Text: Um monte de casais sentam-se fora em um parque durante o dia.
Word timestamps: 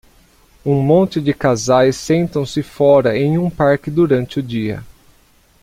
Um 0.65 0.81
monte 0.81 1.21
de 1.21 1.31
casais 1.31 1.95
sentam-se 1.95 2.63
fora 2.63 3.15
em 3.15 3.37
um 3.37 3.51
parque 3.51 3.91
durante 3.91 4.39
o 4.39 4.41
dia. 4.41 4.83